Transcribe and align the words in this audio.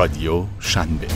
رادیو 0.00 0.46
شنبه. 0.60 1.06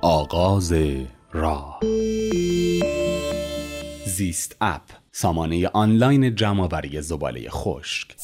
آغاز 0.00 0.72
راه. 1.32 1.80
زیست 4.06 4.56
اپ 4.60 4.82
سامانه 5.12 5.68
آنلاین 5.68 6.34
جمعآوری 6.34 7.02
زباله 7.02 7.50
خشک. 7.50 8.16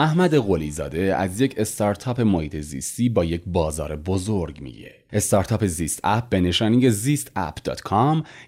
احمد 0.00 0.34
قلیزاده 0.34 1.16
از 1.16 1.40
یک 1.40 1.54
استارتاپ 1.56 2.20
محیط 2.20 2.56
زیستی 2.56 3.08
با 3.08 3.24
یک 3.24 3.42
بازار 3.46 3.96
بزرگ 3.96 4.60
میگه. 4.60 4.94
استارتاپ 5.12 5.66
زیست 5.66 6.00
اپ 6.04 6.28
به 6.28 6.40
نشانی 6.40 6.90
زیست 6.90 7.32
اپ 7.36 7.58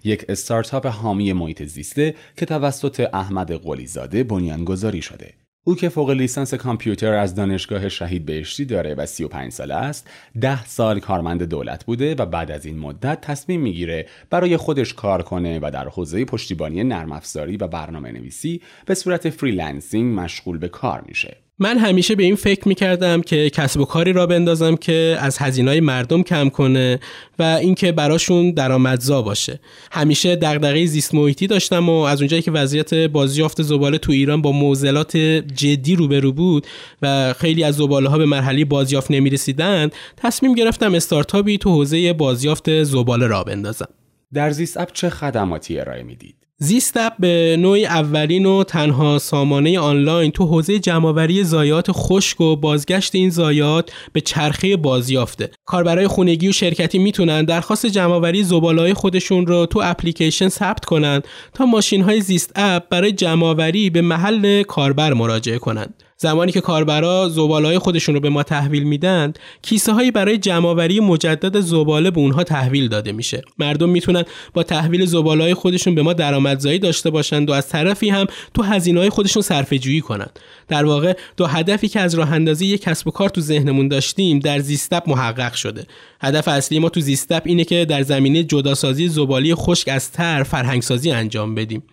یک 0.03 0.25
استارتاپ 0.29 0.85
حامی 0.85 1.33
محیط 1.33 1.63
زیسته 1.63 2.15
که 2.37 2.45
توسط 2.45 3.07
احمد 3.13 3.51
قلیزاده 3.51 4.23
بنیانگذاری 4.23 5.01
شده. 5.01 5.33
او 5.65 5.75
که 5.75 5.89
فوق 5.89 6.09
لیسانس 6.09 6.53
کامپیوتر 6.53 7.13
از 7.13 7.35
دانشگاه 7.35 7.89
شهید 7.89 8.25
بهشتی 8.25 8.65
داره 8.65 8.95
و 8.95 9.05
35 9.05 9.51
ساله 9.51 9.75
است، 9.75 10.09
ده 10.41 10.65
سال 10.65 10.99
کارمند 10.99 11.43
دولت 11.43 11.85
بوده 11.85 12.15
و 12.15 12.25
بعد 12.25 12.51
از 12.51 12.65
این 12.65 12.79
مدت 12.79 13.21
تصمیم 13.21 13.61
می‌گیره 13.61 14.05
برای 14.29 14.57
خودش 14.57 14.93
کار 14.93 15.21
کنه 15.21 15.59
و 15.59 15.71
در 15.73 15.87
حوزه 15.87 16.25
پشتیبانی 16.25 16.83
نرم 16.83 17.11
افزاری 17.11 17.57
و 17.57 17.67
برنامه 17.67 18.11
نویسی 18.11 18.61
به 18.85 18.95
صورت 18.95 19.29
freelancing 19.29 20.19
مشغول 20.19 20.57
به 20.57 20.67
کار 20.67 21.03
میشه. 21.07 21.42
من 21.59 21.77
همیشه 21.77 22.15
به 22.15 22.23
این 22.23 22.35
فکر 22.35 22.67
می‌کردم 22.67 23.21
که 23.21 23.49
کسب 23.49 23.79
و 23.79 23.85
کاری 23.85 24.13
را 24.13 24.27
بندازم 24.27 24.75
که 24.75 25.17
از 25.19 25.37
هزینه‌های 25.37 25.79
مردم 25.79 26.23
کم 26.23 26.49
کنه 26.49 26.99
و 27.39 27.43
اینکه 27.43 27.91
براشون 27.91 28.51
درآمدزا 28.51 29.21
باشه. 29.21 29.59
همیشه 29.91 30.35
دغدغه 30.35 30.85
زیست 30.85 31.15
محیطی 31.15 31.47
داشتم 31.47 31.89
و 31.89 32.01
از 32.01 32.21
اونجایی 32.21 32.41
که 32.41 32.51
وضعیت 32.51 32.93
بازیافت 32.93 33.61
زباله 33.61 33.97
تو 33.97 34.11
ایران 34.11 34.41
با 34.41 34.51
موزلات 34.51 35.17
جدی 35.17 35.95
روبرو 35.95 36.31
بود 36.31 36.67
و 37.01 37.33
خیلی 37.33 37.63
از 37.63 37.75
زباله 37.75 38.09
ها 38.09 38.17
به 38.17 38.25
مرحله 38.25 38.65
بازیافت 38.65 39.11
نمی‌رسیدند 39.11 39.95
تصمیم 40.17 40.55
گرفتم 40.55 40.93
استارتاپی 40.93 41.57
تو 41.57 41.69
حوزه 41.69 42.13
بازیافت 42.13 42.83
زباله 42.83 43.27
را 43.27 43.43
بندازم. 43.43 43.89
در 44.33 44.51
زیست 44.51 44.77
اپ 44.77 44.91
چه 44.93 45.09
خدماتی 45.09 45.79
ارائه 45.79 46.03
می‌دید؟ 46.03 46.35
زیستپ 46.63 47.13
به 47.19 47.57
نوعی 47.59 47.85
اولین 47.85 48.45
و 48.45 48.63
تنها 48.63 49.19
سامانه 49.19 49.79
آنلاین 49.79 50.31
تو 50.31 50.45
حوزه 50.45 50.79
جمعآوری 50.79 51.43
زایات 51.43 51.87
خشک 51.91 52.41
و 52.41 52.55
بازگشت 52.55 53.15
این 53.15 53.29
زایات 53.29 53.91
به 54.13 54.21
چرخه 54.21 54.77
بازیافته. 54.77 55.51
کاربرای 55.65 56.07
خونگی 56.07 56.49
و 56.49 56.51
شرکتی 56.51 56.97
می‌تونن 56.99 57.45
درخواست 57.45 57.85
جمعآوری 57.85 58.43
زباله‌های 58.43 58.93
خودشون 58.93 59.47
رو 59.47 59.65
تو 59.65 59.81
اپلیکیشن 59.83 60.49
ثبت 60.49 60.85
کنند 60.85 61.27
تا 61.53 61.65
ماشین 61.65 62.01
های 62.01 62.21
زیست 62.21 62.51
اپ 62.55 62.89
برای 62.89 63.11
جمعآوری 63.11 63.89
به 63.89 64.01
محل 64.01 64.63
کاربر 64.63 65.13
مراجعه 65.13 65.57
کنند. 65.57 66.02
زمانی 66.17 66.51
که 66.51 66.61
کاربرا 66.61 67.29
زباله‌های 67.29 67.77
خودشون 67.79 68.15
رو 68.15 68.21
به 68.21 68.29
ما 68.29 68.43
تحویل 68.43 68.83
میدن 68.83 69.33
کیسه 69.61 69.93
هایی 69.93 70.11
برای 70.11 70.37
جمعآوری 70.37 70.99
مجدد 70.99 71.59
زباله 71.59 72.11
به 72.11 72.19
اونها 72.19 72.43
تحویل 72.43 72.87
داده 72.87 73.11
میشه. 73.11 73.41
مردم 73.57 73.89
می‌تونن 73.89 74.23
با 74.53 74.63
تحویل 74.63 75.05
زباله‌های 75.05 75.53
خودشون 75.53 75.95
به 75.95 76.01
ما 76.01 76.13
درآمدزایی 76.13 76.79
داشته 76.79 77.09
باشند 77.09 77.49
و 77.49 77.53
از 77.53 77.69
طرفی 77.69 78.09
هم 78.09 78.25
تو 78.53 78.63
هزینه‌های 78.63 79.09
خودشون 79.09 79.41
صرفه‌جویی 79.41 80.01
کنند. 80.01 80.39
در 80.67 80.85
واقع 80.85 81.13
دو 81.37 81.45
هدفی 81.45 81.87
که 81.87 81.99
از 81.99 82.15
راه 82.15 82.33
اندازی 82.33 82.65
یک 82.65 82.81
کسب 82.81 83.07
و 83.07 83.11
کار 83.11 83.29
تو 83.29 83.41
ذهنمون 83.41 83.87
داشتیم 83.87 84.39
در 84.39 84.59
زیستپ 84.59 85.09
محقق 85.09 85.53
شده. 85.53 85.85
هدف 86.21 86.47
اصلی 86.47 86.79
ما 86.79 86.89
تو 86.89 86.99
زیستپ 86.99 87.41
اینه 87.45 87.63
که 87.63 87.85
در 87.85 88.01
زمینه 88.01 88.43
جداسازی 88.43 89.07
زباله 89.07 89.55
خشک 89.55 89.87
از 89.87 90.11
تر 90.11 90.43
فرهنگسازی 90.43 91.11
انجام 91.11 91.55
بدیم. 91.55 91.83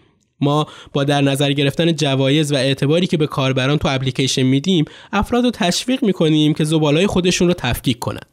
ما 0.41 0.67
با 0.93 1.05
در 1.05 1.21
نظر 1.21 1.53
گرفتن 1.53 1.93
جوایز 1.93 2.53
و 2.53 2.55
اعتباری 2.55 3.06
که 3.06 3.17
به 3.17 3.27
کاربران 3.27 3.78
تو 3.78 3.89
اپلیکیشن 3.89 4.43
میدیم 4.43 4.84
افراد 5.12 5.45
رو 5.45 5.51
تشویق 5.51 6.05
می‌کنیم 6.05 6.55
که 6.55 6.65
زبالهای 6.65 7.06
خودشون 7.06 7.49
رو 7.49 7.55
تفکیک 7.55 7.99
کنند 7.99 8.30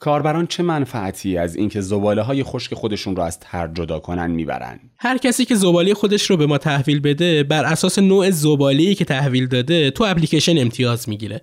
کاربران 0.00 0.46
چه 0.46 0.62
منفعتی 0.62 1.38
از 1.38 1.56
اینکه 1.56 1.80
زباله 1.80 2.22
های 2.22 2.42
خشک 2.42 2.74
خودشون 2.74 3.16
رو 3.16 3.22
از 3.22 3.40
تر 3.40 3.68
جدا 3.68 3.98
کنن 3.98 4.30
می‌برن؟ 4.30 4.80
هر 4.98 5.18
کسی 5.18 5.44
که 5.44 5.54
زباله 5.54 5.94
خودش 5.94 6.30
رو 6.30 6.36
به 6.36 6.46
ما 6.46 6.58
تحویل 6.58 7.00
بده 7.00 7.42
بر 7.42 7.64
اساس 7.64 7.98
نوع 7.98 8.30
زباله 8.30 8.94
که 8.94 9.04
تحویل 9.04 9.46
داده 9.46 9.90
تو 9.90 10.04
اپلیکیشن 10.04 10.58
امتیاز 10.58 11.08
می‌گیره. 11.08 11.40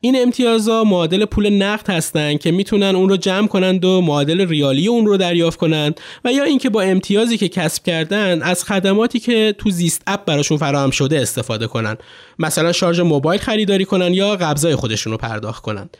این 0.00 0.22
امتیازها 0.22 0.84
معادل 0.84 1.24
پول 1.24 1.50
نقد 1.50 1.90
هستند 1.90 2.38
که 2.38 2.50
می‌تونن 2.50 2.96
اون 2.96 3.08
رو 3.08 3.16
جمع 3.16 3.46
کنند 3.46 3.84
و 3.84 4.00
معادل 4.00 4.48
ریالی 4.48 4.86
اون 4.86 5.06
رو 5.06 5.16
دریافت 5.16 5.58
کنند 5.58 6.00
و 6.24 6.32
یا 6.32 6.44
اینکه 6.44 6.70
با 6.70 6.82
امتیازی 6.82 7.38
که 7.38 7.48
کسب 7.48 7.82
کردن 7.82 8.42
از 8.42 8.64
خدماتی 8.64 9.18
که 9.18 9.54
تو 9.58 9.70
زیست 9.70 10.02
اپ 10.06 10.24
براشون 10.24 10.58
فراهم 10.58 10.90
شده 10.90 11.20
استفاده 11.20 11.66
کنن. 11.66 11.96
مثلا 12.38 12.72
شارژ 12.72 13.00
موبایل 13.00 13.40
خریداری 13.40 13.84
کنن 13.84 14.14
یا 14.14 14.36
قبضای 14.36 14.74
خودشون 14.74 15.12
رو 15.12 15.18
پرداخت 15.18 15.62
کنن. 15.62 15.90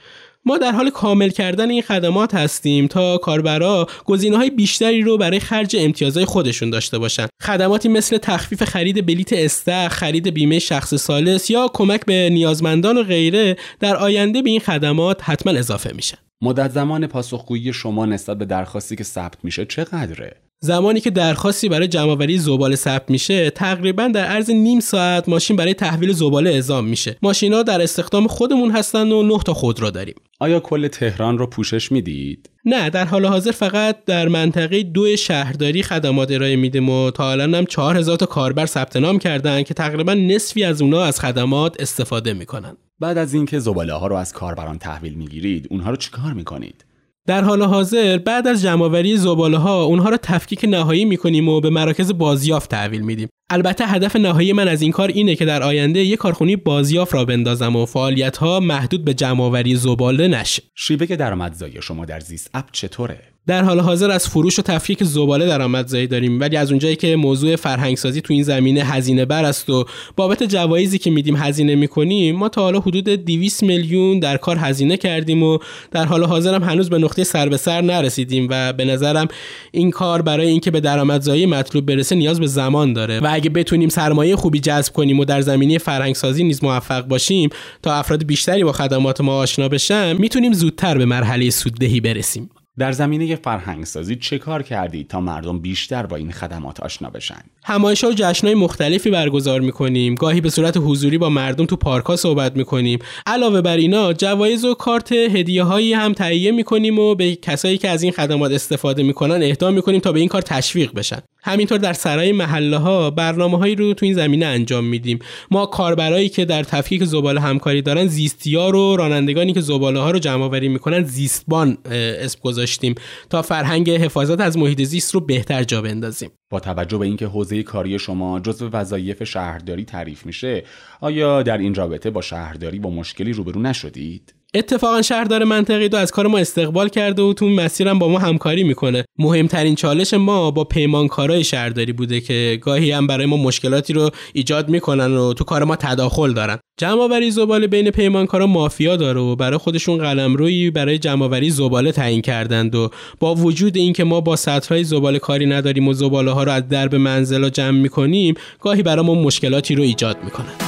ما 0.49 0.59
در 0.59 0.73
حال 0.73 0.91
کامل 0.91 1.29
کردن 1.29 1.71
این 1.71 1.83
خدمات 1.83 2.35
هستیم 2.35 2.87
تا 2.87 3.19
کاربرا 3.19 3.87
گزینه 4.05 4.37
های 4.37 4.51
بیشتری 4.51 5.03
رو 5.03 5.19
برای 5.19 5.41
خرج 5.41 5.77
امتیازهای 5.79 6.25
خودشون 6.25 6.71
داشته 6.71 6.99
باشن. 6.99 7.27
خدماتی 7.43 7.89
مثل 7.89 8.19
تخفیف 8.19 8.65
خرید 8.65 9.07
بلیت 9.07 9.33
استخ 9.33 9.89
خرید 9.89 10.29
بیمه 10.29 10.59
شخص 10.59 10.95
سالس 10.95 11.51
یا 11.51 11.71
کمک 11.75 12.05
به 12.05 12.31
نیازمندان 12.33 12.99
و 12.99 13.03
غیره 13.03 13.57
در 13.81 13.97
آینده 13.97 14.43
به 14.43 14.51
این 14.51 14.61
خدمات 14.61 15.21
حتما 15.23 15.53
اضافه 15.53 15.93
میشن. 15.95 16.19
مدت 16.43 16.71
زمان 16.71 17.07
پاسخگویی 17.07 17.73
شما 17.73 18.07
نسبت 18.07 18.39
به 18.39 18.45
درخواستی 18.45 18.97
که 18.97 19.05
ثبت 19.05 19.45
میشه 19.45 19.65
چقدره؟ 19.65 20.48
زمانی 20.61 21.01
که 21.01 21.11
درخواستی 21.11 21.69
برای 21.69 21.89
جمعآوری 21.89 22.39
زباله 22.39 22.77
ثبت 22.77 23.11
میشه 23.11 23.51
تقریبا 23.51 24.09
در 24.09 24.25
عرض 24.25 24.51
نیم 24.51 24.81
ساعت 24.81 25.29
ماشین 25.29 25.57
برای 25.57 25.75
تحویل 25.75 26.13
زباله 26.13 26.51
اعزام 26.51 26.85
میشه. 26.85 27.17
ماشینا 27.23 27.63
در 27.63 27.83
استخدام 27.83 28.27
خودمون 28.27 28.71
هستن 28.71 29.13
و 29.13 29.23
نه 29.23 29.39
تا 29.39 29.55
خودرو 29.55 29.91
داریم. 29.91 30.15
آیا 30.41 30.61
کل 30.61 30.89
تهران 30.89 31.39
رو 31.39 31.47
پوشش 31.47 31.93
می‌دید؟ 31.93 32.51
نه 32.65 32.91
در 32.91 33.05
حال 33.05 33.27
حاضر 33.27 33.51
فقط 33.51 34.05
در 34.05 34.29
منطقه 34.29 34.83
دو 34.83 35.17
شهرداری 35.17 35.83
خدمات 35.83 36.31
ارائه 36.31 36.57
میدیم 36.57 36.89
و 36.89 37.11
تا 37.11 37.31
الان 37.31 37.55
هم 37.55 37.67
4000 37.67 38.17
تا 38.17 38.27
کاربر 38.27 38.67
ثبت 38.67 38.97
نام 38.97 39.19
کردن 39.19 39.63
که 39.63 39.75
تقریبا 39.75 40.15
نصفی 40.15 40.65
از 40.65 40.83
اونا 40.83 41.03
از 41.03 41.21
خدمات 41.21 41.77
استفاده 41.81 42.33
می‌کنن. 42.33 42.77
بعد 43.01 43.19
از 43.19 43.35
اینکه 43.35 43.59
زباله 43.59 43.93
ها 43.93 44.07
رو 44.07 44.17
از 44.17 44.33
کاربران 44.33 44.79
تحویل 44.79 45.15
می‌گیرید 45.15 45.67
اونها 45.71 45.91
رو 45.91 45.97
چیکار 45.97 46.33
می‌کنید؟ 46.33 46.85
در 47.29 47.45
حال 47.45 47.63
حاضر 47.63 48.19
بعد 48.19 48.49
از 48.49 48.63
جمعآوری 48.63 49.17
زباله 49.17 49.59
ها 49.59 49.85
اونها 49.85 50.09
را 50.09 50.17
تفکیک 50.17 50.65
نهایی 50.69 51.05
می‌کنیم 51.05 51.49
و 51.49 51.61
به 51.61 51.71
مراکز 51.71 52.13
بازیافت 52.13 52.71
تحویل 52.71 53.01
میدیم. 53.01 53.29
البته 53.51 53.87
هدف 53.87 54.17
نهایی 54.17 54.53
من 54.53 54.69
از 54.69 54.83
این 54.83 54.93
کار 54.93 55.09
اینه 55.09 55.35
که 55.35 55.45
در 55.45 55.63
آینده 55.63 56.01
یک 56.01 56.19
کارخونی 56.19 56.57
بازیافت 56.57 57.15
را 57.15 57.25
بندازم 57.25 57.77
و 57.77 57.87
فعالیت 57.87 58.37
ها 58.37 58.61
محدود 58.61 59.05
به 59.05 59.15
جمعآوری 59.15 59.77
زباله 59.77 60.29
نشه. 60.29 60.63
شیوه 60.75 61.07
درآمدزایی 61.07 61.83
شما 61.83 62.05
در 62.05 62.21
زیست 62.21 62.51
اپ 62.55 62.65
چطوره؟ 62.73 63.21
در 63.49 63.63
حال 63.63 63.81
حاضر 63.81 64.11
از 64.11 64.29
فروش 64.29 64.59
و 64.59 64.63
تفکیک 64.63 65.05
زباله 65.05 65.47
درآمدزایی 65.47 66.07
داریم 66.07 66.41
ولی 66.41 66.57
از 66.57 66.71
اونجایی 66.71 66.97
که 66.97 67.17
موضوع 67.17 67.57
فرهنگسازی 67.57 68.21
تو 68.21 68.35
این 68.35 68.43
زمینه 68.43 68.85
هزینه 68.85 69.25
بر 69.25 69.45
است 69.45 69.71
و 69.71 69.85
بابت 70.17 70.43
جوایزی 70.43 70.99
که 70.99 71.11
میدیم 71.11 71.37
هزینه 71.37 71.75
می‌کنیم 71.75 72.37
ما 72.37 72.49
تا 72.49 72.63
حالا 72.63 72.81
حدود 72.81 73.05
200 73.05 73.63
میلیون 73.63 74.19
در 74.19 74.37
کار 74.37 74.57
هزینه 74.57 74.97
کردیم 74.97 75.43
و 75.43 75.59
در 75.91 76.05
حال 76.05 76.25
حاضر 76.25 76.55
هم 76.55 76.63
هنوز 76.63 76.91
به 76.91 76.99
نقطه 76.99 77.25
سر 77.25 77.49
به 77.49 77.57
سر 77.57 77.81
نرسیدیم 77.81 78.47
و 78.51 78.73
به 78.73 78.85
نظرم 78.85 79.29
این 79.73 79.91
کار 79.91 80.23
برای 80.23 80.47
اینکه 80.47 80.71
به 80.71 80.81
درآمدزایی 80.81 81.47
مطلوب 81.47 81.87
برسه 81.87 82.15
نیاز 82.15 82.41
به 82.41 82.47
زمان 82.47 82.93
داره 82.93 83.21
و 83.21 83.29
اگه 83.31 83.51
بتونیم 83.51 83.89
سرمایه 83.89 84.37
خوبی 84.37 84.61
جذب 84.61 84.93
کنیم 84.93 85.21
و 85.21 85.25
در 85.25 85.41
زمینه 85.41 85.79
فرهنگسازی 85.79 86.45
نیز 86.45 86.65
موفق 86.65 87.07
باشیم 87.07 87.51
تا 87.83 87.95
افراد 87.95 88.27
بیشتری 88.27 88.65
با 88.65 88.73
خدمات 88.73 89.21
ما 89.21 89.39
آشنا 89.39 89.69
بشن 89.69 90.13
می‌تونیم 90.13 90.53
زودتر 90.53 90.99
به 90.99 91.05
مرحله 91.05 91.51
سوددهی 91.51 92.01
برسیم. 92.01 92.51
در 92.79 92.93
زمینه 92.93 93.37
فرهنگسازی 93.37 94.17
چه 94.17 94.39
کار 94.39 94.63
کردید 94.63 95.09
تا 95.09 95.21
مردم 95.21 95.59
بیشتر 95.59 96.07
با 96.07 96.17
این 96.17 96.33
خدمات 96.33 96.81
آشنا 96.81 97.11
بشن؟ 97.11 97.41
همایش 97.65 98.05
و 98.05 98.13
جشنهای 98.17 98.55
مختلفی 98.55 99.11
برگزار 99.11 99.61
می‌کنیم. 99.61 100.15
گاهی 100.15 100.41
به 100.41 100.51
صورت 100.51 100.77
حضوری 100.77 101.19
با 101.19 101.29
مردم 101.29 101.67
تو 101.67 101.77
پارک 101.77 102.17
صحبت 102.17 102.57
می‌کنیم. 102.57 102.99
علاوه 103.27 103.61
بر 103.61 103.77
اینا 103.77 104.13
جوایز 104.13 104.65
و 104.65 104.75
کارت 104.75 105.13
هدیه 105.13 105.63
هایی 105.63 105.93
هم 105.93 106.13
تهیه 106.13 106.53
می‌کنیم 106.53 106.99
و 106.99 107.15
به 107.15 107.37
کسایی 107.37 107.79
که 107.79 107.89
از 107.89 108.03
این 108.03 108.13
خدمات 108.13 108.53
استفاده 108.53 109.03
می‌کنن 109.03 109.43
اهدا 109.43 109.71
می‌کنیم 109.71 110.01
تا 110.01 110.13
به 110.13 110.21
این 110.21 110.29
کار 110.29 110.43
تشویق 110.43 110.95
بشن. 110.95 111.19
همینطور 111.49 111.79
در 111.79 111.93
سرای 111.93 112.33
محله 112.33 112.77
ها 112.77 113.11
برنامه 113.11 113.59
هایی 113.59 113.75
رو 113.75 113.95
تو 113.95 114.07
این 114.07 114.15
زمینه 114.15 114.47
انجام 114.47 114.85
میدیم. 114.85 115.19
ما 115.51 115.67
کاربرایی 115.67 116.29
که 116.29 116.45
در 116.45 116.63
تفکیک 116.63 117.05
زباله 117.05 117.41
همکاری 117.41 117.83
دارن 117.83 118.07
زیستیار 118.07 118.77
و 118.77 118.97
رانندگانی 118.97 119.53
که 119.53 119.61
زباله 119.61 120.01
ها 120.01 120.11
رو 120.11 120.19
جمع 120.19 120.45
آوری 120.45 120.69
می‌کنن 120.69 121.05
زیستبان 121.05 121.79
اسم 121.91 122.41
گذاشتیم 122.43 122.95
تا 123.31 123.43
فرهنگ 123.43 123.91
حفاظت 123.91 124.41
از 124.41 124.59
محیط 124.59 124.83
زیست 124.83 125.15
رو 125.15 125.21
بهتر 125.21 125.65
جا 125.65 125.83
بندازیم. 125.83 126.31
با 126.51 126.61
توجه 126.61 126.99
به 126.99 127.07
اینکه 127.07 127.27
حوزه 127.27 127.63
کاری 127.63 127.99
شما 127.99 128.41
جزو 128.41 128.69
وظایف 128.69 129.25
شهرداری 129.25 129.85
تعریف 129.85 130.27
میشه 130.27 130.65
آیا 131.01 131.43
در 131.43 131.59
این 131.59 131.75
رابطه 131.75 132.11
با 132.11 132.21
شهرداری 132.21 132.79
با 132.79 132.91
مشکلی 132.91 133.33
روبرو 133.33 133.61
نشدید؟ 133.61 134.38
اتفاقا 134.55 135.03
شهردار 135.03 135.45
منطقی 135.45 135.89
دو 135.89 135.97
از 135.97 136.11
کار 136.11 136.27
ما 136.27 136.39
استقبال 136.39 136.89
کرده 136.89 137.23
و 137.23 137.33
تو 137.33 137.49
مسیرم 137.49 137.99
با 137.99 138.09
ما 138.09 138.19
همکاری 138.19 138.63
می‌کنه. 138.63 139.05
مهمترین 139.19 139.75
چالش 139.75 140.15
ما 140.15 140.51
با 140.51 140.65
پیمانکارای 140.65 141.45
شهرداری 141.45 141.93
بوده 141.93 142.21
که 142.21 142.59
گاهی 142.63 142.91
هم 142.91 143.07
برای 143.07 143.27
ما 143.27 143.37
مشکلاتی 143.37 143.93
رو 143.93 144.11
ایجاد 144.33 144.69
می‌کنن 144.69 145.17
و 145.17 145.33
تو 145.33 145.45
کار 145.45 145.65
ما 145.65 145.77
تداخل 145.77 146.33
دارن. 146.33 146.59
جمعآوری 146.81 147.31
زباله 147.31 147.67
بین 147.67 147.91
پیمانکارا 147.91 148.47
مافیا 148.47 148.97
داره 148.97 149.21
و 149.21 149.37
برای 149.37 149.59
خودشون 149.59 149.99
قلمرویی 149.99 150.71
برای 150.71 150.99
جمعآوری 150.99 151.51
زباله 151.51 151.93
تعیین 151.93 152.23
کردند 152.23 152.75
و 152.75 152.91
با 153.21 153.35
وجود 153.35 153.77
اینکه 153.77 154.05
ما 154.05 154.21
با 154.21 154.37
سطرهای 154.37 154.85
زباله 154.85 155.19
کاری 155.19 155.47
نداریم 155.47 155.89
و 155.89 155.93
زباله 155.93 156.31
ها 156.31 156.43
رو 156.43 156.53
از 156.53 156.69
درب 156.69 156.95
منزل 156.95 157.49
جمع 157.49 157.81
می‌کنیم 157.81 158.35
گاهی 158.61 158.83
برای 158.83 159.05
ما 159.05 159.15
مشکلاتی 159.15 159.75
رو 159.75 159.83
ایجاد 159.83 160.17
می‌کنن. 160.25 160.68